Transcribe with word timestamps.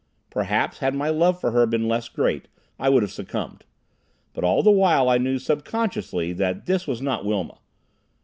Perhaps 0.31 0.79
had 0.79 0.95
my 0.95 1.09
love 1.09 1.39
for 1.39 1.51
her 1.51 1.67
been 1.67 1.87
less 1.87 2.09
great, 2.09 2.47
I 2.79 2.89
would 2.89 3.03
have 3.03 3.11
succumbed. 3.11 3.65
But 4.33 4.43
all 4.43 4.63
the 4.63 4.71
while 4.71 5.07
I 5.07 5.19
knew 5.19 5.37
subconsciously 5.37 6.33
that 6.33 6.65
this 6.65 6.87
was 6.87 7.03
not 7.03 7.23
Wilma. 7.23 7.59